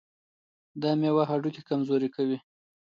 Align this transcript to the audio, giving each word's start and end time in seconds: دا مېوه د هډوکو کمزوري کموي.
دا 0.81 0.91
مېوه 0.99 1.23
د 1.27 1.27
هډوکو 1.29 1.61
کمزوري 1.69 2.09
کموي. 2.15 2.39